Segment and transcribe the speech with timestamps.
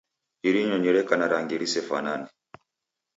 [0.47, 2.27] Iri nyonyi reka na rangi risefanane.